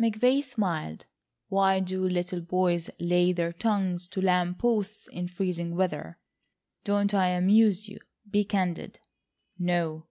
McVay 0.00 0.44
smiled. 0.44 1.06
"Why 1.48 1.80
do 1.80 2.08
little 2.08 2.40
boys 2.40 2.88
lay 3.00 3.32
their 3.32 3.52
tongues 3.52 4.06
to 4.10 4.22
lamp 4.22 4.60
posts 4.60 5.08
in 5.08 5.26
freezing 5.26 5.74
weather? 5.74 6.20
Don't 6.84 7.12
I 7.12 7.30
amuse 7.30 7.88
you? 7.88 7.98
Be 8.30 8.44
candid." 8.44 9.00
"No." 9.58 10.06